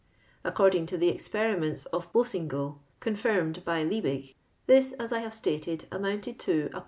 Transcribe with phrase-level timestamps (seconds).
[0.43, 0.87] Accordinj?
[0.87, 4.33] to the ex periments of Boussingault, confirmed by Liebig.
[4.65, 6.79] this, as I have stated, amounted to \ lb.